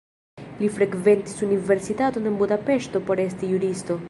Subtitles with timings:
[0.61, 3.99] Li frekventis universitaton en Budapeŝto por esti juristo.